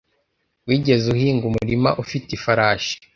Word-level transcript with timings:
Wigeze 0.67 1.05
uhinga 1.13 1.43
umurima 1.51 1.89
ufite 2.03 2.29
ifarashi? 2.37 2.95